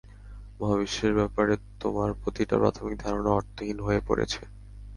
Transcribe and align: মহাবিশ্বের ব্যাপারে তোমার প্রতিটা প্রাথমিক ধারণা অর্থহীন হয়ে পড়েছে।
মহাবিশ্বের 0.59 1.13
ব্যাপারে 1.15 1.53
তোমার 1.81 2.09
প্রতিটা 2.21 2.55
প্রাথমিক 2.61 2.93
ধারণা 3.03 3.31
অর্থহীন 3.33 3.77
হয়ে 3.79 4.01
পড়েছে। 4.07 4.41